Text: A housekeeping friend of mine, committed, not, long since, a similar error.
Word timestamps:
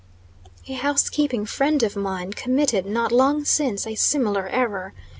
A 0.67 0.73
housekeeping 0.73 1.45
friend 1.45 1.83
of 1.83 1.95
mine, 1.95 2.33
committed, 2.33 2.87
not, 2.87 3.11
long 3.11 3.45
since, 3.45 3.85
a 3.85 3.93
similar 3.93 4.49
error. 4.49 4.95